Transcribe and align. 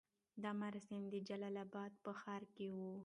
دا 0.43 0.51
مراسم 0.61 1.01
د 1.13 1.15
جلال 1.27 1.55
اباد 1.65 1.91
په 2.03 2.11
ښار 2.21 2.43
کې 2.55 2.67
وو. 2.75 2.91